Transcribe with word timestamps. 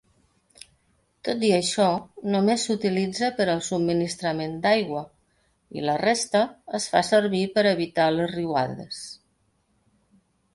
Tot 1.27 1.43
i 1.49 1.49
això, 1.57 1.89
només 2.35 2.63
s'utilitza 2.69 3.29
per 3.41 3.47
al 3.55 3.61
subministrament 3.67 4.55
d'aigua 4.63 5.03
i 5.81 5.85
la 5.91 5.99
resta 6.05 6.43
es 6.79 6.89
fa 6.95 7.03
servir 7.11 7.43
per 7.59 7.67
evitar 7.75 8.09
les 8.17 8.33
riuades. 8.35 9.05